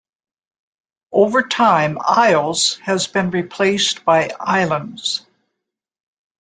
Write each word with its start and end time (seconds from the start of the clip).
Over 1.11 1.43
time 1.43 1.99
"Isles" 2.03 2.79
has 2.79 3.05
been 3.05 3.29
replaced 3.29 4.03
by 4.03 4.31
"Islands". 4.39 5.23